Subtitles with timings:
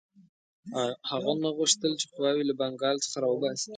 [1.09, 3.69] هغه نه غوښتل قواوې له بنګال څخه را وباسي.